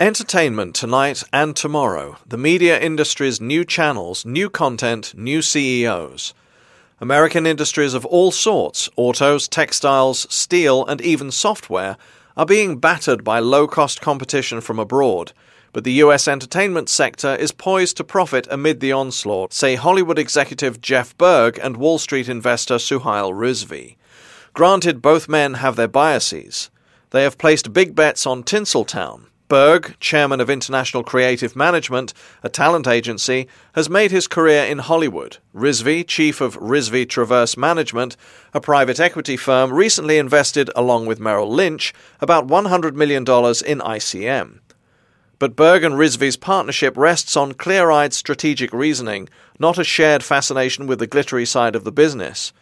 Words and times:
Entertainment 0.00 0.74
tonight 0.74 1.22
and 1.30 1.54
tomorrow. 1.54 2.16
The 2.26 2.38
media 2.38 2.80
industry's 2.80 3.38
new 3.38 3.66
channels, 3.66 4.24
new 4.24 4.48
content, 4.48 5.12
new 5.14 5.42
CEOs. 5.42 6.32
American 7.02 7.46
industries 7.46 7.92
of 7.92 8.06
all 8.06 8.30
sorts 8.30 8.88
autos, 8.96 9.46
textiles, 9.46 10.26
steel, 10.30 10.86
and 10.86 11.02
even 11.02 11.30
software 11.30 11.98
are 12.34 12.46
being 12.46 12.78
battered 12.78 13.22
by 13.22 13.40
low 13.40 13.68
cost 13.68 14.00
competition 14.00 14.62
from 14.62 14.78
abroad. 14.78 15.34
But 15.74 15.84
the 15.84 16.00
US 16.04 16.26
entertainment 16.26 16.88
sector 16.88 17.34
is 17.34 17.52
poised 17.52 17.98
to 17.98 18.02
profit 18.02 18.48
amid 18.50 18.80
the 18.80 18.92
onslaught, 18.92 19.52
say 19.52 19.74
Hollywood 19.74 20.18
executive 20.18 20.80
Jeff 20.80 21.14
Berg 21.18 21.60
and 21.62 21.76
Wall 21.76 21.98
Street 21.98 22.26
investor 22.30 22.76
Suhail 22.76 23.34
Rizvi. 23.34 23.96
Granted, 24.54 25.02
both 25.02 25.28
men 25.28 25.54
have 25.54 25.76
their 25.76 25.88
biases. 25.88 26.70
They 27.10 27.22
have 27.22 27.36
placed 27.36 27.74
big 27.74 27.94
bets 27.94 28.26
on 28.26 28.44
Tinseltown. 28.44 29.26
Berg, 29.50 29.96
chairman 29.98 30.40
of 30.40 30.48
International 30.48 31.02
Creative 31.02 31.56
Management, 31.56 32.14
a 32.44 32.48
talent 32.48 32.86
agency, 32.86 33.48
has 33.72 33.90
made 33.90 34.12
his 34.12 34.28
career 34.28 34.62
in 34.62 34.78
Hollywood. 34.78 35.38
Rizvi, 35.52 36.06
chief 36.06 36.40
of 36.40 36.56
Rizvi 36.60 37.04
Traverse 37.04 37.56
Management, 37.56 38.16
a 38.54 38.60
private 38.60 39.00
equity 39.00 39.36
firm, 39.36 39.72
recently 39.72 40.18
invested, 40.18 40.70
along 40.76 41.06
with 41.06 41.18
Merrill 41.18 41.50
Lynch, 41.50 41.92
about 42.20 42.46
$100 42.46 42.94
million 42.94 43.22
in 43.22 43.80
ICM. 43.80 44.60
But 45.40 45.56
Berg 45.56 45.82
and 45.82 45.96
Rizvi's 45.96 46.36
partnership 46.36 46.96
rests 46.96 47.36
on 47.36 47.54
clear 47.54 47.90
eyed 47.90 48.12
strategic 48.12 48.72
reasoning, 48.72 49.28
not 49.58 49.78
a 49.78 49.84
shared 49.84 50.22
fascination 50.22 50.86
with 50.86 51.00
the 51.00 51.08
glittery 51.08 51.44
side 51.44 51.74
of 51.74 51.82
the 51.82 51.90
business. 51.90 52.52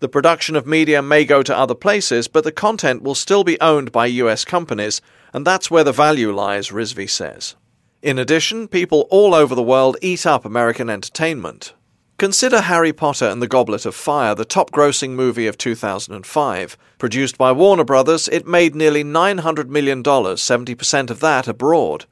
The 0.00 0.08
production 0.08 0.56
of 0.56 0.66
media 0.66 1.02
may 1.02 1.24
go 1.24 1.42
to 1.42 1.56
other 1.56 1.74
places, 1.74 2.28
but 2.28 2.44
the 2.44 2.52
content 2.52 3.02
will 3.02 3.14
still 3.14 3.44
be 3.44 3.60
owned 3.60 3.92
by 3.92 4.06
US 4.06 4.44
companies, 4.44 5.00
and 5.32 5.46
that's 5.46 5.70
where 5.70 5.84
the 5.84 5.92
value 5.92 6.32
lies, 6.32 6.68
Rizvi 6.70 7.08
says. 7.08 7.56
In 8.02 8.18
addition, 8.18 8.68
people 8.68 9.06
all 9.10 9.34
over 9.34 9.54
the 9.54 9.62
world 9.62 9.96
eat 10.02 10.26
up 10.26 10.44
American 10.44 10.90
entertainment. 10.90 11.72
Consider 12.16 12.60
Harry 12.60 12.92
Potter 12.92 13.24
and 13.24 13.42
the 13.42 13.48
Goblet 13.48 13.84
of 13.86 13.94
Fire, 13.94 14.36
the 14.36 14.44
top 14.44 14.70
grossing 14.70 15.10
movie 15.10 15.48
of 15.48 15.58
2005. 15.58 16.76
Produced 16.98 17.36
by 17.36 17.50
Warner 17.50 17.82
Brothers, 17.82 18.28
it 18.28 18.46
made 18.46 18.76
nearly 18.76 19.02
$900 19.02 19.68
million, 19.68 20.02
70% 20.02 21.10
of 21.10 21.20
that 21.20 21.48
abroad. 21.48 22.04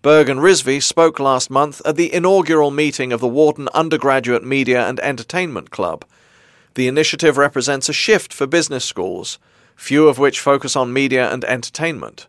Berg 0.00 0.30
and 0.30 0.40
Rizvi 0.40 0.82
spoke 0.82 1.20
last 1.20 1.50
month 1.50 1.82
at 1.84 1.96
the 1.96 2.10
inaugural 2.10 2.70
meeting 2.70 3.12
of 3.12 3.20
the 3.20 3.28
Wharton 3.28 3.68
Undergraduate 3.74 4.42
Media 4.42 4.88
and 4.88 4.98
Entertainment 5.00 5.70
Club. 5.70 6.06
The 6.74 6.88
initiative 6.88 7.36
represents 7.36 7.88
a 7.88 7.92
shift 7.92 8.32
for 8.32 8.46
business 8.46 8.84
schools, 8.84 9.38
few 9.76 10.08
of 10.08 10.18
which 10.18 10.40
focus 10.40 10.76
on 10.76 10.92
media 10.92 11.32
and 11.32 11.44
entertainment. 11.44 12.26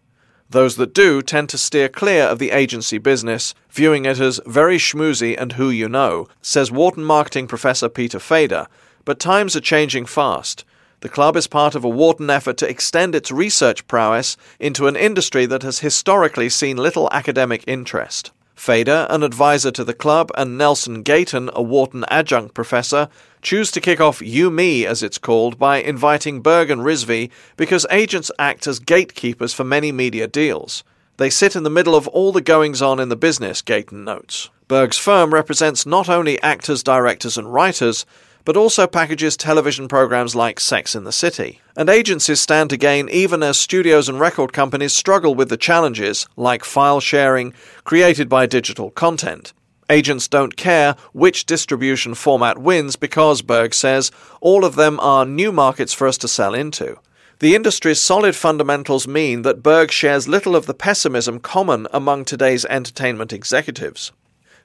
Those 0.49 0.75
that 0.75 0.93
do 0.93 1.21
tend 1.21 1.47
to 1.49 1.57
steer 1.57 1.87
clear 1.87 2.23
of 2.23 2.37
the 2.39 2.51
agency 2.51 2.97
business, 2.97 3.53
viewing 3.69 4.05
it 4.05 4.19
as 4.19 4.41
very 4.45 4.77
schmoozy 4.77 5.35
and 5.39 5.53
who 5.53 5.69
you 5.69 5.87
know, 5.87 6.27
says 6.41 6.71
Wharton 6.71 7.05
marketing 7.05 7.47
professor 7.47 7.87
Peter 7.87 8.19
Fader. 8.19 8.67
But 9.05 9.19
times 9.19 9.55
are 9.55 9.61
changing 9.61 10.07
fast. 10.07 10.65
The 10.99 11.09
club 11.09 11.37
is 11.37 11.47
part 11.47 11.73
of 11.73 11.83
a 11.83 11.89
Wharton 11.89 12.29
effort 12.29 12.57
to 12.57 12.69
extend 12.69 13.15
its 13.15 13.31
research 13.31 13.87
prowess 13.87 14.37
into 14.59 14.87
an 14.87 14.95
industry 14.95 15.45
that 15.45 15.63
has 15.63 15.79
historically 15.79 16.49
seen 16.49 16.77
little 16.77 17.09
academic 17.11 17.63
interest. 17.65 18.31
Fader, 18.53 19.07
an 19.09 19.23
advisor 19.23 19.71
to 19.71 19.83
the 19.83 19.93
club, 19.93 20.31
and 20.35 20.57
Nelson 20.57 21.01
Gayton, 21.01 21.49
a 21.53 21.63
Wharton 21.63 22.05
adjunct 22.09 22.53
professor, 22.53 23.09
choose 23.41 23.71
to 23.71 23.81
kick 23.81 23.99
off 23.99 24.21
You 24.21 24.49
Me, 24.49 24.85
as 24.85 25.03
it's 25.03 25.17
called, 25.17 25.57
by 25.57 25.77
inviting 25.77 26.41
Berg 26.41 26.69
and 26.69 26.81
Rizvi 26.81 27.29
because 27.57 27.85
agents 27.89 28.31
act 28.37 28.67
as 28.67 28.79
gatekeepers 28.79 29.53
for 29.53 29.63
many 29.63 29.91
media 29.91 30.27
deals. 30.27 30.83
They 31.17 31.29
sit 31.29 31.55
in 31.55 31.63
the 31.63 31.69
middle 31.69 31.95
of 31.95 32.07
all 32.07 32.31
the 32.31 32.41
goings 32.41 32.81
on 32.81 32.99
in 32.99 33.09
the 33.09 33.15
business, 33.15 33.61
Gayton 33.61 34.03
notes. 34.03 34.49
Berg's 34.67 34.97
firm 34.97 35.33
represents 35.33 35.85
not 35.85 36.09
only 36.09 36.41
actors, 36.41 36.81
directors, 36.81 37.37
and 37.37 37.53
writers, 37.53 38.05
but 38.45 38.57
also 38.57 38.87
packages 38.87 39.37
television 39.37 39.87
programs 39.87 40.35
like 40.35 40.59
Sex 40.59 40.95
in 40.95 41.03
the 41.03 41.11
City. 41.11 41.61
And 41.75 41.89
agencies 41.89 42.41
stand 42.41 42.69
to 42.71 42.77
gain 42.77 43.07
even 43.09 43.43
as 43.43 43.57
studios 43.57 44.09
and 44.09 44.19
record 44.19 44.53
companies 44.53 44.93
struggle 44.93 45.35
with 45.35 45.49
the 45.49 45.57
challenges, 45.57 46.27
like 46.35 46.63
file 46.63 46.99
sharing, 46.99 47.53
created 47.83 48.29
by 48.29 48.45
digital 48.45 48.89
content. 48.91 49.53
Agents 49.89 50.27
don't 50.27 50.55
care 50.55 50.95
which 51.13 51.45
distribution 51.45 52.13
format 52.13 52.57
wins 52.57 52.95
because, 52.95 53.41
Berg 53.41 53.73
says, 53.73 54.11
all 54.39 54.63
of 54.63 54.75
them 54.75 54.99
are 54.99 55.25
new 55.25 55.51
markets 55.51 55.93
for 55.93 56.07
us 56.07 56.17
to 56.19 56.27
sell 56.27 56.53
into. 56.53 56.97
The 57.39 57.55
industry's 57.55 57.99
solid 57.99 58.35
fundamentals 58.35 59.07
mean 59.07 59.41
that 59.41 59.63
Berg 59.63 59.91
shares 59.91 60.27
little 60.27 60.55
of 60.55 60.67
the 60.67 60.75
pessimism 60.75 61.39
common 61.39 61.87
among 61.91 62.25
today's 62.25 62.65
entertainment 62.65 63.33
executives. 63.33 64.11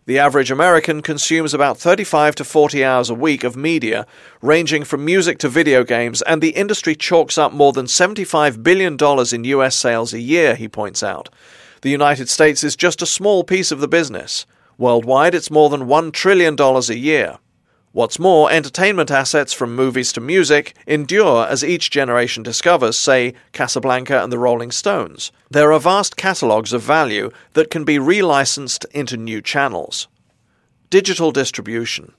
The 0.06 0.20
average 0.20 0.52
American 0.52 1.02
consumes 1.02 1.52
about 1.52 1.78
35 1.78 2.36
to 2.36 2.44
40 2.44 2.84
hours 2.84 3.10
a 3.10 3.14
week 3.14 3.42
of 3.42 3.56
media, 3.56 4.06
ranging 4.40 4.84
from 4.84 5.04
music 5.04 5.38
to 5.38 5.48
video 5.48 5.82
games, 5.82 6.22
and 6.22 6.40
the 6.40 6.50
industry 6.50 6.94
chalks 6.94 7.36
up 7.36 7.52
more 7.52 7.72
than 7.72 7.86
$75 7.86 8.62
billion 8.62 8.96
in 9.32 9.44
US 9.44 9.74
sales 9.74 10.12
a 10.12 10.20
year, 10.20 10.54
he 10.54 10.68
points 10.68 11.02
out. 11.02 11.28
The 11.82 11.90
United 11.90 12.28
States 12.28 12.62
is 12.62 12.76
just 12.76 13.02
a 13.02 13.06
small 13.06 13.42
piece 13.42 13.72
of 13.72 13.80
the 13.80 13.88
business. 13.88 14.46
Worldwide, 14.78 15.34
it's 15.34 15.50
more 15.50 15.70
than 15.70 15.86
$1 15.86 16.12
trillion 16.12 16.56
a 16.60 16.94
year. 16.94 17.38
What's 17.92 18.18
more, 18.18 18.50
entertainment 18.50 19.10
assets 19.10 19.54
from 19.54 19.74
movies 19.74 20.12
to 20.12 20.20
music 20.20 20.76
endure 20.86 21.46
as 21.46 21.64
each 21.64 21.90
generation 21.90 22.42
discovers, 22.42 22.98
say, 22.98 23.32
Casablanca 23.52 24.22
and 24.22 24.30
the 24.30 24.38
Rolling 24.38 24.70
Stones. 24.70 25.32
There 25.50 25.72
are 25.72 25.80
vast 25.80 26.18
catalogues 26.18 26.74
of 26.74 26.82
value 26.82 27.30
that 27.54 27.70
can 27.70 27.84
be 27.84 27.96
relicensed 27.96 28.84
into 28.90 29.16
new 29.16 29.40
channels. 29.40 30.08
Digital 30.90 31.32
distribution. 31.32 32.12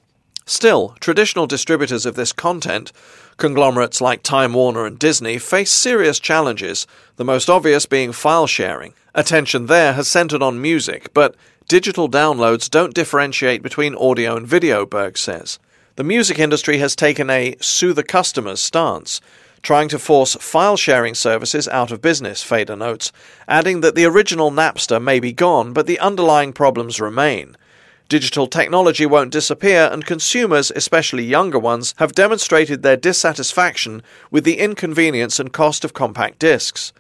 Still, 0.48 0.96
traditional 1.00 1.46
distributors 1.46 2.08
of 2.08 2.16
this 2.16 2.32
content, 2.34 2.92
conglomerates 3.36 4.02
like 4.02 4.24
Time 4.24 4.54
Warner 4.54 4.88
and 4.88 4.98
Disney, 4.98 5.38
face 5.38 5.70
serious 5.70 6.20
challenges, 6.20 6.88
the 7.18 7.26
most 7.26 7.52
obvious 7.52 7.86
being 7.86 8.14
file 8.14 8.48
sharing. 8.48 8.96
Attention 9.14 9.68
there 9.68 9.94
has 9.94 10.08
centered 10.08 10.42
on 10.42 10.62
music, 10.62 11.14
but 11.14 11.36
digital 11.68 12.10
downloads 12.10 12.70
don't 12.70 12.94
differentiate 12.94 13.62
between 13.62 13.96
audio 13.96 14.38
and 14.38 14.48
video, 14.48 14.86
Berg 14.86 15.18
says. 15.18 15.60
The 15.98 16.04
music 16.04 16.40
industry 16.40 16.78
has 16.78 16.96
taken 16.96 17.30
a 17.30 17.56
sue 17.60 17.92
the 17.92 18.04
customers 18.04 18.62
stance, 18.62 19.20
trying 19.62 19.90
to 19.90 20.00
force 20.00 20.36
file 20.36 20.78
sharing 20.78 21.14
services 21.14 21.68
out 21.68 21.92
of 21.92 22.02
business, 22.02 22.42
Fader 22.42 22.78
notes, 22.78 23.12
adding 23.50 23.82
that 23.82 23.96
the 23.96 24.06
original 24.06 24.50
Napster 24.50 25.02
may 25.02 25.20
be 25.20 25.34
gone, 25.34 25.74
but 25.74 25.88
the 25.88 26.00
underlying 26.00 26.54
problems 26.54 27.02
remain. 27.02 27.58
Digital 28.08 28.48
technology 28.48 29.06
won't 29.06 29.34
disappear, 29.34 29.90
and 29.92 30.06
consumers, 30.06 30.72
especially 30.74 31.26
younger 31.26 31.60
ones, 31.60 31.94
have 31.98 32.14
demonstrated 32.14 32.82
their 32.82 32.96
dissatisfaction 32.96 34.02
with 34.32 34.46
the 34.46 34.60
inconvenience 34.60 35.38
and 35.38 35.52
cost 35.52 35.84
of 35.84 35.94
compact 35.94 36.40
discs. 36.40 36.94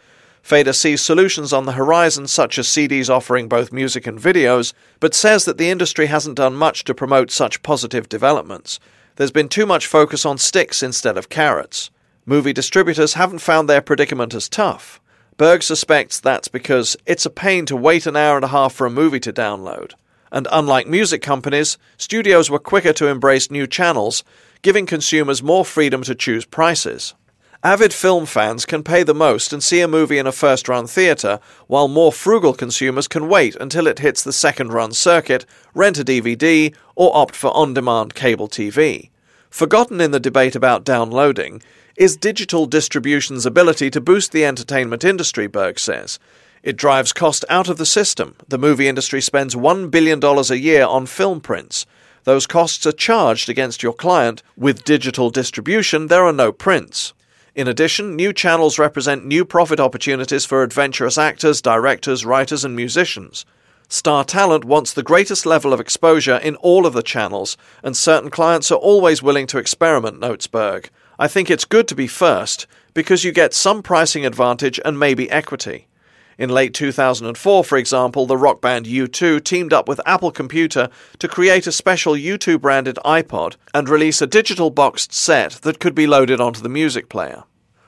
Fader 0.47 0.72
sees 0.72 1.02
solutions 1.02 1.52
on 1.52 1.66
the 1.66 1.74
horizon, 1.74 2.25
such 2.25 2.58
as 2.58 2.69
CDs 2.69 3.09
offering 3.09 3.50
both 3.50 3.74
music 3.74 4.08
and 4.08 4.18
videos, 4.18 4.72
but 5.02 5.13
says 5.13 5.44
that 5.44 5.58
the 5.58 5.69
industry 5.69 6.06
hasn't 6.06 6.38
done 6.38 6.56
much 6.56 6.85
to 6.85 6.96
promote 6.96 7.31
such 7.31 7.62
positive 7.63 8.08
developments. 8.08 8.80
There's 9.18 9.30
been 9.30 9.50
too 9.50 9.66
much 9.66 9.85
focus 9.85 10.25
on 10.25 10.38
sticks 10.38 10.81
instead 10.81 11.18
of 11.18 11.28
carrots. 11.28 11.91
Movie 12.25 12.53
distributors 12.53 13.16
haven't 13.16 13.40
found 13.40 13.68
their 13.68 13.81
predicament 13.81 14.34
as 14.34 14.47
tough. 14.47 15.02
Berg 15.35 15.63
suspects 15.63 16.18
that's 16.22 16.47
because 16.47 16.96
it's 17.06 17.25
a 17.25 17.29
pain 17.29 17.66
to 17.66 17.75
wait 17.75 18.06
an 18.06 18.16
hour 18.16 18.38
and 18.38 18.46
a 18.46 18.56
half 18.56 18.74
for 18.74 18.88
a 18.88 18.90
movie 18.90 19.19
to 19.19 19.34
download. 19.34 19.96
And 20.31 20.47
unlike 20.50 20.88
music 20.88 21.22
companies, 21.22 21.78
studios 21.97 22.50
were 22.50 22.58
quicker 22.58 22.94
to 22.94 23.08
embrace 23.08 23.52
new 23.52 23.68
channels, 23.68 24.24
giving 24.62 24.85
consumers 24.85 25.44
more 25.44 25.66
freedom 25.66 26.03
to 26.03 26.16
choose 26.16 26.46
prices. 26.46 27.16
Avid 27.63 27.91
film 27.91 28.28
fans 28.28 28.66
can 28.66 28.84
pay 28.84 29.01
the 29.01 29.16
most 29.16 29.51
and 29.51 29.63
see 29.63 29.81
a 29.81 29.88
movie 29.88 30.19
in 30.19 30.28
a 30.28 30.31
first 30.31 30.69
run 30.69 30.85
theatre, 30.85 31.40
while 31.66 31.88
more 31.88 32.12
frugal 32.12 32.53
consumers 32.53 33.07
can 33.07 33.28
wait 33.28 33.55
until 33.55 33.87
it 33.87 33.99
hits 33.99 34.23
the 34.23 34.31
second 34.31 34.72
run 34.73 34.91
circuit, 34.91 35.46
rent 35.73 35.97
a 35.97 36.03
DVD, 36.05 36.73
or 36.96 37.16
opt 37.16 37.35
for 37.35 37.52
on 37.55 37.73
demand 37.73 38.14
cable 38.14 38.47
TV. 38.47 39.09
Forgotten 39.49 39.99
in 39.99 40.11
the 40.11 40.20
debate 40.20 40.55
about 40.55 40.84
downloading 40.84 41.64
is 41.96 42.16
digital 42.16 42.67
distribution's 42.67 43.46
ability 43.46 43.90
to 43.90 43.99
boost 43.99 44.31
the 44.31 44.46
entertainment 44.46 45.03
industry, 45.03 45.47
Berg 45.47 45.79
says. 45.79 46.20
It 46.61 46.78
drives 46.78 47.11
cost 47.11 47.43
out 47.49 47.70
of 47.70 47.78
the 47.78 47.85
system. 47.87 48.35
The 48.47 48.59
movie 48.59 48.87
industry 48.87 49.22
spends 49.22 49.55
$1 49.55 49.90
billion 49.90 50.23
a 50.23 50.55
year 50.55 50.85
on 50.85 51.08
film 51.08 51.41
prints. 51.41 51.87
Those 52.23 52.46
costs 52.46 52.85
are 52.85 52.91
charged 52.91 53.49
against 53.49 53.81
your 53.81 53.93
client. 53.93 54.43
With 54.55 54.84
digital 54.84 55.31
distribution, 55.31 56.08
there 56.08 56.23
are 56.23 56.34
no 56.34 56.52
prints. 56.52 57.14
In 57.57 57.67
addition, 57.67 58.15
new 58.15 58.33
channels 58.33 58.77
represent 58.77 59.25
new 59.25 59.43
profit 59.43 59.79
opportunities 59.79 60.45
for 60.45 60.61
adventurous 60.61 61.17
actors, 61.17 61.59
directors, 61.59 62.23
writers, 62.23 62.63
and 62.63 62.75
musicians. 62.75 63.47
Star 63.89 64.23
talent 64.23 64.63
wants 64.63 64.93
the 64.93 65.01
greatest 65.01 65.43
level 65.43 65.73
of 65.73 65.79
exposure 65.79 66.37
in 66.37 66.55
all 66.57 66.85
of 66.85 66.93
the 66.93 67.01
channels, 67.01 67.57
and 67.81 67.97
certain 67.97 68.29
clients 68.29 68.71
are 68.71 68.75
always 68.75 69.23
willing 69.23 69.47
to 69.47 69.57
experiment, 69.57 70.19
notes 70.19 70.45
Berg. 70.45 70.91
I 71.17 71.27
think 71.27 71.49
it's 71.49 71.65
good 71.65 71.87
to 71.87 71.95
be 71.95 72.05
first, 72.05 72.67
because 72.93 73.23
you 73.23 73.31
get 73.31 73.55
some 73.55 73.81
pricing 73.81 74.23
advantage 74.23 74.79
and 74.85 74.99
maybe 74.99 75.27
equity. 75.31 75.87
In 76.37 76.51
late 76.51 76.75
2004, 76.75 77.63
for 77.63 77.78
example, 77.78 78.28
the 78.28 78.37
rock 78.37 78.61
band 78.61 78.85
U2 78.85 79.43
teamed 79.43 79.73
up 79.73 79.87
with 79.87 79.99
Apple 80.05 80.31
Computer 80.31 80.89
to 81.17 81.28
create 81.28 81.66
a 81.66 81.72
special 81.72 82.13
U2 82.13 82.61
branded 82.61 82.97
iPod 83.03 83.55
and 83.73 83.89
release 83.89 84.22
a 84.22 84.28
digital 84.28 84.69
boxed 84.69 85.11
set 85.11 85.53
that 85.63 85.79
could 85.79 85.95
be 85.95 86.05
loaded 86.05 86.39
onto 86.39 86.61
the 86.61 86.69
music 86.69 87.09
player. 87.09 87.43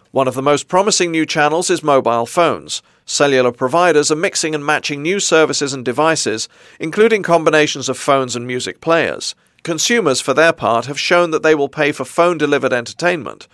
One 0.09 0.27
of 0.27 0.33
the 0.33 0.41
most 0.41 0.67
promising 0.67 1.11
new 1.11 1.27
channels 1.27 1.69
is 1.69 1.83
mobile 1.83 2.25
phones. 2.25 2.81
Cellular 3.05 3.51
providers 3.51 4.11
are 4.11 4.15
mixing 4.15 4.55
and 4.55 4.65
matching 4.65 5.03
new 5.03 5.19
services 5.19 5.71
and 5.71 5.85
devices, 5.85 6.49
including 6.79 7.21
combinations 7.21 7.87
of 7.87 7.99
phones 7.99 8.35
and 8.35 8.47
music 8.47 8.81
players. 8.81 9.35
Consumers, 9.61 10.21
for 10.21 10.33
their 10.33 10.53
part, 10.53 10.87
have 10.87 10.99
shown 10.99 11.29
that 11.29 11.43
they 11.43 11.53
will 11.53 11.69
pay 11.69 11.91
for 11.91 12.05
phone 12.05 12.39
delivered 12.39 12.73
entertainment. 12.73 13.47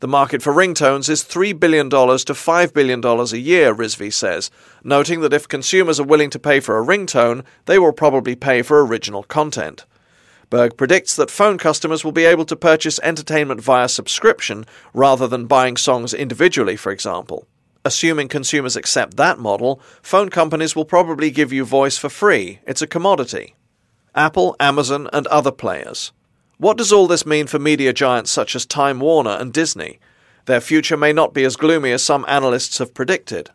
The 0.00 0.08
market 0.08 0.40
for 0.40 0.54
ringtones 0.54 1.10
is 1.10 1.22
$3 1.22 1.60
billion 1.60 1.90
to 1.90 1.96
$5 1.96 2.72
billion 2.72 3.04
a 3.04 3.36
year, 3.36 3.74
Rizvi 3.74 4.10
says, 4.10 4.50
noting 4.82 5.20
that 5.20 5.34
if 5.34 5.46
consumers 5.46 6.00
are 6.00 6.04
willing 6.04 6.30
to 6.30 6.38
pay 6.38 6.58
for 6.60 6.78
a 6.78 6.84
ringtone, 6.84 7.44
they 7.66 7.78
will 7.78 7.92
probably 7.92 8.34
pay 8.34 8.62
for 8.62 8.82
original 8.82 9.22
content. 9.22 9.84
Berg 10.48 10.78
predicts 10.78 11.14
that 11.16 11.30
phone 11.30 11.58
customers 11.58 12.02
will 12.02 12.12
be 12.12 12.24
able 12.24 12.46
to 12.46 12.56
purchase 12.56 12.98
entertainment 13.02 13.60
via 13.60 13.90
subscription 13.90 14.64
rather 14.94 15.28
than 15.28 15.44
buying 15.44 15.76
songs 15.76 16.14
individually, 16.14 16.76
for 16.76 16.90
example. 16.90 17.46
Assuming 17.84 18.28
consumers 18.28 18.76
accept 18.76 19.18
that 19.18 19.38
model, 19.38 19.82
phone 20.00 20.30
companies 20.30 20.74
will 20.74 20.86
probably 20.86 21.30
give 21.30 21.52
you 21.52 21.66
voice 21.66 21.98
for 21.98 22.08
free. 22.08 22.60
It's 22.66 22.82
a 22.82 22.86
commodity. 22.86 23.54
Apple, 24.14 24.56
Amazon, 24.58 25.10
and 25.12 25.26
other 25.26 25.52
players. 25.52 26.12
What 26.60 26.76
does 26.76 26.92
all 26.92 27.06
this 27.06 27.24
mean 27.24 27.46
for 27.46 27.58
media 27.58 27.90
giants 27.94 28.30
such 28.30 28.54
as 28.54 28.66
Time 28.66 29.00
Warner 29.00 29.30
and 29.30 29.50
Disney? 29.50 29.98
Their 30.44 30.60
future 30.60 30.98
may 30.98 31.10
not 31.10 31.32
be 31.32 31.42
as 31.42 31.56
gloomy 31.56 31.90
as 31.90 32.02
some 32.02 32.22
analysts 32.28 32.76
have 32.76 32.92
predicted. 32.92 33.48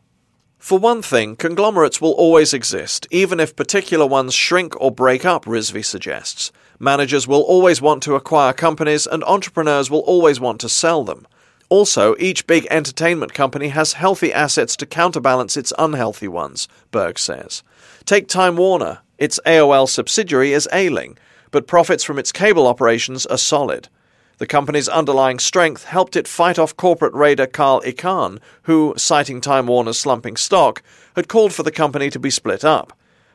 For 0.57 0.79
one 0.79 1.03
thing, 1.03 1.35
conglomerates 1.35 2.01
will 2.01 2.13
always 2.13 2.51
exist, 2.51 3.07
even 3.11 3.39
if 3.39 3.55
particular 3.55 4.07
ones 4.07 4.33
shrink 4.33 4.73
or 4.81 4.89
break 4.89 5.23
up, 5.23 5.45
Rizvi 5.45 5.85
suggests. 5.85 6.51
Managers 6.79 7.27
will 7.27 7.43
always 7.43 7.79
want 7.79 8.01
to 8.01 8.15
acquire 8.15 8.53
companies, 8.53 9.05
and 9.05 9.23
entrepreneurs 9.25 9.91
will 9.91 9.99
always 9.99 10.39
want 10.39 10.59
to 10.61 10.67
sell 10.67 11.03
them. 11.03 11.27
Also, 11.69 12.15
each 12.17 12.47
big 12.47 12.65
entertainment 12.71 13.35
company 13.35 13.67
has 13.67 13.93
healthy 13.93 14.33
assets 14.33 14.75
to 14.77 14.87
counterbalance 14.87 15.55
its 15.55 15.71
unhealthy 15.77 16.27
ones, 16.27 16.67
Berg 16.89 17.19
says. 17.19 17.61
Take 18.05 18.27
Time 18.27 18.57
Warner. 18.57 19.01
Its 19.19 19.39
AOL 19.45 19.87
subsidiary 19.87 20.53
is 20.53 20.67
ailing 20.73 21.19
but 21.51 21.67
profits 21.67 22.03
from 22.03 22.19
its 22.19 22.31
cable 22.31 22.67
operations 22.67 23.25
are 23.25 23.37
solid. 23.37 23.89
The 24.37 24.47
company's 24.47 24.89
underlying 24.89 25.39
strength 25.39 25.85
helped 25.85 26.15
it 26.17 26.27
fight 26.27 26.59
off 26.59 26.75
corporate 26.75 27.13
raider 27.13 27.47
Carl 27.47 27.81
Icahn, 27.81 28.39
who, 28.63 28.93
citing 28.97 29.39
Time 29.39 29.67
Warner's 29.67 29.97
slumping 29.97 30.35
stock, 30.35 30.83
had 31.15 31.29
called 31.29 31.53
for 31.53 31.63
the 31.63 31.71
company 31.71 32.09
to 32.09 32.19
be 32.19 32.29
split 32.29 32.65
up. 32.65 32.91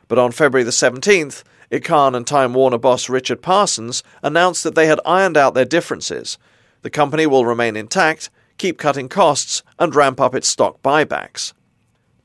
But 0.07 0.19
on 0.19 0.31
February 0.31 0.63
the 0.63 0.71
17th, 0.71 1.43
Icahn 1.71 2.15
and 2.15 2.27
Time 2.27 2.53
Warner 2.53 2.77
boss 2.77 3.09
Richard 3.09 3.41
Parsons 3.41 4.03
announced 4.21 4.63
that 4.63 4.75
they 4.75 4.85
had 4.85 4.99
ironed 5.05 5.37
out 5.37 5.53
their 5.53 5.65
differences. 5.65 6.37
The 6.81 6.89
company 6.89 7.25
will 7.25 7.45
remain 7.45 7.75
intact, 7.75 8.29
keep 8.57 8.77
cutting 8.77 9.09
costs, 9.09 9.63
and 9.79 9.95
ramp 9.95 10.19
up 10.19 10.35
its 10.35 10.49
stock 10.49 10.81
buybacks. 10.83 11.53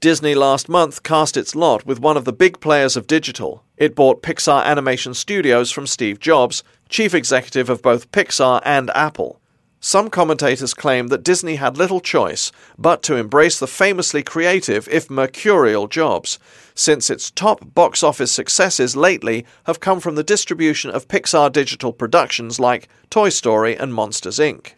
Disney 0.01 0.35
last 0.35 0.69
month 0.69 1.03
cast 1.03 1.37
its 1.37 1.55
lot 1.55 1.87
with 1.87 2.01
one 2.01 2.17
of 2.17 2.27
the 2.27 2.33
big 2.33 2.61
players 2.61 2.97
of 2.97 3.07
digital. 3.07 3.65
It 3.77 3.95
bought 3.95 4.23
Pixar 4.23 4.65
Animation 4.65 5.13
Studios 5.13 5.71
from 5.71 5.87
Steve 5.87 6.19
Jobs, 6.19 6.63
chief 6.89 7.15
executive 7.15 7.69
of 7.69 7.83
both 7.83 8.11
Pixar 8.11 8.63
and 8.65 8.91
Apple. 8.95 9.41
Some 9.81 10.09
commentators 10.09 10.73
claim 10.73 11.09
that 11.09 11.23
Disney 11.23 11.57
had 11.57 11.77
little 11.77 12.01
choice 12.01 12.51
but 12.79 13.03
to 13.05 13.17
embrace 13.17 13.59
the 13.59 13.67
famously 13.67 14.23
creative, 14.23 14.89
if 14.89 15.11
mercurial, 15.11 15.87
Jobs, 15.87 16.39
since 16.75 17.11
its 17.11 17.31
top 17.31 17.75
box 17.75 18.03
office 18.03 18.33
successes 18.33 18.97
lately 18.97 19.45
have 19.65 19.81
come 19.81 20.01
from 20.01 20.15
the 20.15 20.25
distribution 20.25 20.91
of 20.91 21.09
Pixar 21.09 21.53
digital 21.53 21.93
productions 21.93 22.59
like 22.59 22.89
Toy 23.11 23.29
Story 23.29 23.77
and 23.77 23.93
Monsters, 23.93 24.39
Inc. 24.39 24.73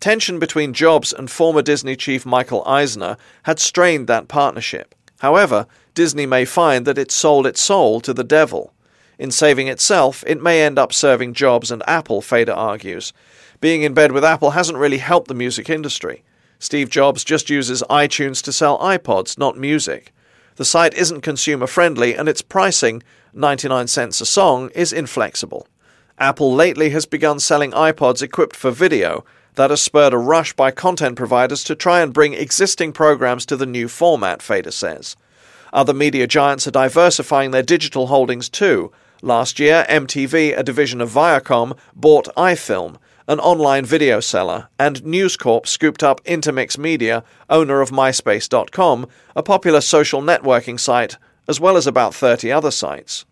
Tension 0.00 0.40
between 0.40 0.72
Jobs 0.72 1.12
and 1.12 1.30
former 1.30 1.62
Disney 1.62 1.94
chief 1.94 2.26
Michael 2.26 2.64
Eisner 2.66 3.16
had 3.44 3.60
strained 3.60 4.08
that 4.08 4.26
partnership. 4.26 4.96
However, 5.22 5.68
Disney 5.94 6.26
may 6.26 6.44
find 6.44 6.84
that 6.84 6.98
it 6.98 7.12
sold 7.12 7.46
its 7.46 7.60
soul 7.60 8.00
to 8.00 8.12
the 8.12 8.24
devil. 8.24 8.72
In 9.20 9.30
saving 9.30 9.68
itself, 9.68 10.24
it 10.26 10.42
may 10.42 10.64
end 10.64 10.80
up 10.80 10.92
serving 10.92 11.34
Jobs 11.34 11.70
and 11.70 11.80
Apple, 11.86 12.20
Fader 12.20 12.52
argues. 12.52 13.12
Being 13.60 13.82
in 13.82 13.94
bed 13.94 14.10
with 14.10 14.24
Apple 14.24 14.50
hasn't 14.50 14.78
really 14.78 14.98
helped 14.98 15.28
the 15.28 15.34
music 15.34 15.70
industry. 15.70 16.24
Steve 16.58 16.90
Jobs 16.90 17.22
just 17.22 17.48
uses 17.48 17.84
iTunes 17.88 18.42
to 18.42 18.52
sell 18.52 18.80
iPods, 18.80 19.38
not 19.38 19.56
music. 19.56 20.12
The 20.56 20.64
site 20.64 20.94
isn't 20.94 21.20
consumer 21.20 21.68
friendly, 21.68 22.16
and 22.16 22.28
its 22.28 22.42
pricing, 22.42 23.00
99 23.32 23.86
cents 23.86 24.20
a 24.20 24.26
song, 24.26 24.70
is 24.74 24.92
inflexible. 24.92 25.68
Apple 26.18 26.52
lately 26.52 26.90
has 26.90 27.06
begun 27.06 27.38
selling 27.38 27.70
iPods 27.70 28.22
equipped 28.22 28.56
for 28.56 28.72
video, 28.72 29.24
that 29.54 29.70
has 29.70 29.82
spurred 29.82 30.12
a 30.12 30.18
rush 30.18 30.52
by 30.52 30.70
content 30.70 31.16
providers 31.16 31.62
to 31.64 31.74
try 31.74 32.00
and 32.00 32.12
bring 32.12 32.34
existing 32.34 32.92
programs 32.92 33.44
to 33.46 33.56
the 33.56 33.66
new 33.66 33.88
format, 33.88 34.42
Fader 34.42 34.70
says. 34.70 35.16
Other 35.72 35.94
media 35.94 36.26
giants 36.26 36.66
are 36.66 36.72
diversifying 36.72 37.50
their 37.50 37.62
digital 37.62 38.08
holdings 38.08 38.48
too. 38.48 38.92
Last 39.22 39.58
year, 39.58 39.86
MTV, 39.88 40.58
a 40.58 40.62
division 40.62 41.00
of 41.00 41.10
Viacom, 41.10 41.78
bought 41.94 42.28
iFilm, 42.36 42.96
an 43.28 43.40
online 43.40 43.84
video 43.84 44.20
seller, 44.20 44.68
and 44.78 45.04
News 45.04 45.36
Corp 45.36 45.66
scooped 45.66 46.02
up 46.02 46.20
Intermix 46.24 46.76
Media, 46.76 47.24
owner 47.48 47.80
of 47.80 47.90
MySpace.com, 47.90 49.06
a 49.36 49.42
popular 49.42 49.80
social 49.80 50.20
networking 50.20 50.78
site, 50.78 51.16
as 51.48 51.60
well 51.60 51.76
as 51.76 51.86
about 51.86 52.14
30 52.14 52.50
other 52.50 52.70
sites. 52.70 53.24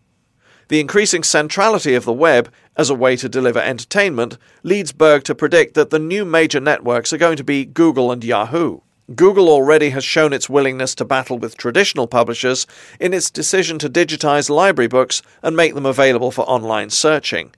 The 0.69 0.79
increasing 0.79 1.23
centrality 1.23 1.95
of 1.95 2.05
the 2.05 2.13
web 2.13 2.49
as 2.77 2.89
a 2.89 2.95
way 2.95 3.15
to 3.17 3.29
deliver 3.29 3.59
entertainment 3.59 4.37
leads 4.63 4.91
Berg 4.91 5.23
to 5.25 5.35
predict 5.35 5.73
that 5.73 5.89
the 5.89 5.99
new 5.99 6.25
major 6.25 6.59
networks 6.59 7.11
are 7.11 7.17
going 7.17 7.37
to 7.37 7.43
be 7.43 7.65
Google 7.65 8.11
and 8.11 8.23
Yahoo. 8.23 8.79
Google 9.15 9.49
already 9.49 9.89
has 9.89 10.03
shown 10.03 10.31
its 10.31 10.49
willingness 10.49 10.95
to 10.95 11.05
battle 11.05 11.37
with 11.37 11.57
traditional 11.57 12.07
publishers 12.07 12.65
in 12.99 13.13
its 13.13 13.29
decision 13.29 13.77
to 13.79 13.89
digitize 13.89 14.49
library 14.49 14.87
books 14.87 15.21
and 15.43 15.55
make 15.55 15.73
them 15.73 15.85
available 15.85 16.31
for 16.31 16.43
online 16.43 16.89
searching. 16.89 17.53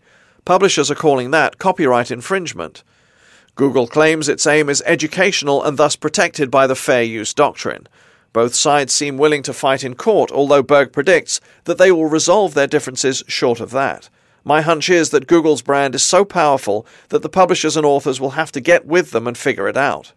Publishers 0.46 0.90
are 0.90 0.96
calling 0.96 1.32
that 1.32 1.60
copyright 1.60 2.10
infringement. 2.10 2.84
Google 3.56 3.88
claims 3.88 4.28
its 4.28 4.48
aim 4.48 4.68
is 4.68 4.82
educational 4.86 5.64
and 5.64 5.78
thus 5.78 5.96
protected 5.96 6.50
by 6.50 6.66
the 6.66 6.76
fair 6.76 7.04
use 7.04 7.34
doctrine. 7.34 7.88
Both 8.34 8.56
sides 8.56 8.92
seem 8.92 9.18
willing 9.18 9.44
to 9.44 9.54
fight 9.54 9.84
in 9.84 9.94
court, 9.94 10.32
although 10.32 10.64
Berg 10.64 10.92
predicts 10.92 11.40
that 11.66 11.78
they 11.78 11.92
will 11.92 12.08
resolve 12.08 12.56
their 12.56 12.66
differences 12.66 13.24
short 13.28 13.60
of 13.60 13.70
that. 13.72 14.10
My 14.46 14.62
hunch 14.62 14.90
is 14.90 15.12
that 15.12 15.28
Google's 15.28 15.62
brand 15.62 15.96
is 15.96 16.04
so 16.04 16.26
powerful 16.26 16.86
that 17.10 17.22
the 17.22 17.30
publishers 17.30 17.78
and 17.78 17.86
authors 17.86 18.20
will 18.20 18.32
have 18.32 18.52
to 18.52 18.60
get 18.60 18.86
with 18.86 19.12
them 19.12 19.26
and 19.26 19.38
figure 19.38 19.70
it 19.70 19.78
out. 19.78 20.12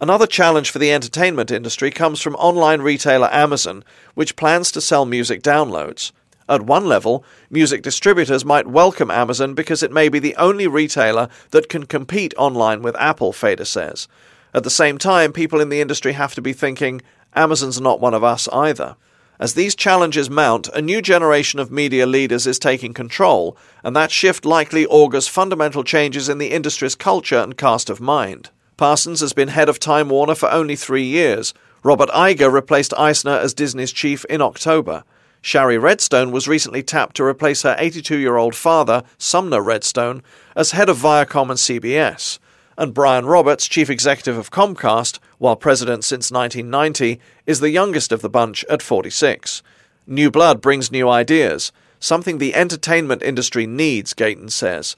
Another 0.00 0.26
challenge 0.26 0.70
for 0.70 0.78
the 0.78 0.92
entertainment 0.92 1.50
industry 1.50 1.90
comes 1.90 2.20
from 2.20 2.36
online 2.36 2.82
retailer 2.82 3.28
Amazon, 3.32 3.82
which 4.14 4.36
plans 4.36 4.70
to 4.72 4.80
sell 4.80 5.04
music 5.04 5.42
downloads. 5.42 6.12
At 6.48 6.62
one 6.62 6.86
level, 6.86 7.24
music 7.50 7.82
distributors 7.82 8.44
might 8.44 8.68
welcome 8.68 9.10
Amazon 9.10 9.54
because 9.54 9.82
it 9.82 9.90
may 9.90 10.08
be 10.08 10.20
the 10.20 10.36
only 10.36 10.68
retailer 10.68 11.28
that 11.50 11.68
can 11.68 11.86
compete 11.86 12.34
online 12.36 12.82
with 12.82 12.94
Apple, 12.96 13.32
Fader 13.32 13.64
says. 13.64 14.06
At 14.54 14.62
the 14.62 14.70
same 14.70 14.96
time, 14.96 15.32
people 15.32 15.60
in 15.60 15.70
the 15.70 15.80
industry 15.80 16.12
have 16.12 16.34
to 16.36 16.42
be 16.42 16.52
thinking, 16.52 17.02
Amazon's 17.34 17.80
not 17.80 18.00
one 18.00 18.14
of 18.14 18.22
us 18.22 18.48
either. 18.52 18.96
As 19.38 19.54
these 19.54 19.74
challenges 19.74 20.30
mount, 20.30 20.68
a 20.68 20.80
new 20.80 21.02
generation 21.02 21.60
of 21.60 21.70
media 21.70 22.06
leaders 22.06 22.46
is 22.46 22.58
taking 22.58 22.94
control, 22.94 23.56
and 23.84 23.94
that 23.94 24.10
shift 24.10 24.44
likely 24.44 24.86
augurs 24.86 25.28
fundamental 25.28 25.84
changes 25.84 26.28
in 26.28 26.38
the 26.38 26.52
industry's 26.52 26.94
culture 26.94 27.38
and 27.38 27.56
cast 27.56 27.90
of 27.90 28.00
mind. 28.00 28.50
Parsons 28.76 29.20
has 29.20 29.32
been 29.32 29.48
head 29.48 29.68
of 29.68 29.78
Time 29.78 30.08
Warner 30.08 30.34
for 30.34 30.50
only 30.50 30.76
three 30.76 31.04
years. 31.04 31.52
Robert 31.82 32.08
Iger 32.10 32.50
replaced 32.50 32.94
Eisner 32.98 33.36
as 33.36 33.54
Disney's 33.54 33.92
chief 33.92 34.24
in 34.26 34.40
October. 34.40 35.04
Shari 35.42 35.78
Redstone 35.78 36.32
was 36.32 36.48
recently 36.48 36.82
tapped 36.82 37.16
to 37.16 37.24
replace 37.24 37.62
her 37.62 37.76
82 37.78 38.18
year 38.18 38.36
old 38.36 38.54
father, 38.54 39.02
Sumner 39.18 39.62
Redstone, 39.62 40.22
as 40.54 40.72
head 40.72 40.88
of 40.88 40.98
Viacom 40.98 41.50
and 41.50 41.58
CBS 41.58 42.38
and 42.78 42.94
Brian 42.94 43.26
Roberts, 43.26 43.66
chief 43.66 43.88
executive 43.88 44.36
of 44.36 44.50
Comcast, 44.50 45.18
while 45.38 45.56
president 45.56 46.04
since 46.04 46.30
1990, 46.30 47.20
is 47.46 47.60
the 47.60 47.70
youngest 47.70 48.12
of 48.12 48.22
the 48.22 48.28
bunch 48.28 48.64
at 48.70 48.82
46. 48.82 49.62
New 50.06 50.30
blood 50.30 50.60
brings 50.60 50.90
new 50.90 51.08
ideas, 51.08 51.72
something 51.98 52.38
the 52.38 52.54
entertainment 52.54 53.22
industry 53.22 53.66
needs, 53.66 54.14
Gayton 54.14 54.50
says. 54.50 54.96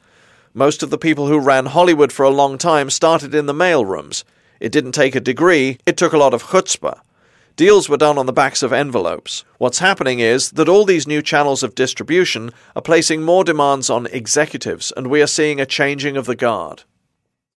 Most 0.55 0.83
of 0.83 0.91
the 0.91 0.99
people 0.99 1.29
who 1.29 1.39
ran 1.39 1.67
Hollywood 1.67 2.13
for 2.13 2.25
a 2.25 2.31
long 2.31 2.59
time 2.59 2.91
started 2.91 3.35
in 3.35 3.47
the 3.47 3.55
mailrooms. 3.55 4.25
It 4.61 4.73
didn't 4.73 4.93
take 4.93 5.15
a 5.15 5.21
degree, 5.21 5.79
it 5.87 5.97
took 5.97 6.13
a 6.13 6.19
lot 6.19 6.35
of 6.35 6.45
chutzpah. 6.45 7.01
Deals 7.59 7.89
were 7.89 7.97
done 7.97 8.19
on 8.19 8.27
the 8.27 8.33
backs 8.33 8.63
of 8.63 8.73
envelopes. 8.73 9.45
What's 9.59 9.81
happening 9.81 10.21
is 10.21 10.53
that 10.53 10.69
all 10.69 10.85
these 10.85 11.09
new 11.09 11.23
channels 11.23 11.65
of 11.65 11.75
distribution 11.75 12.53
are 12.77 12.83
placing 12.83 13.23
more 13.23 13.43
demands 13.43 13.91
on 13.91 14.07
executives, 14.07 14.93
and 14.97 15.09
we 15.09 15.21
are 15.21 15.27
seeing 15.27 15.61
a 15.61 15.67
changing 15.67 16.17
of 16.17 16.27
the 16.27 16.37
guard. 16.37 16.85